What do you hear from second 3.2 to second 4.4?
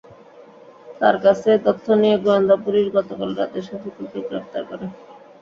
রাতে শফিকুলকে